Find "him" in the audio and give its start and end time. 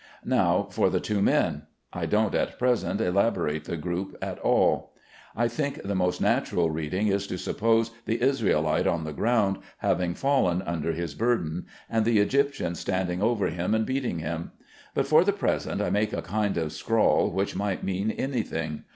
13.49-13.75, 14.17-14.53